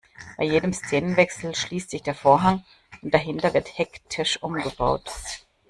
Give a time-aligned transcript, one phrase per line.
[0.35, 2.65] Bei jedem Szenenwechsel schließt sich der Vorhang
[3.03, 5.07] und dahinter wird hektisch umgebaut.